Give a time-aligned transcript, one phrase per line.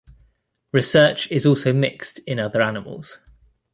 [0.71, 3.19] Research is also mixed in other animals.